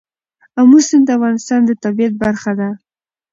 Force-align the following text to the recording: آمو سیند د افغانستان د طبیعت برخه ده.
آمو 0.59 0.79
سیند 0.87 1.03
د 1.07 1.09
افغانستان 1.17 1.59
د 1.65 1.71
طبیعت 1.83 2.13
برخه 2.23 2.51
ده. 2.59 2.69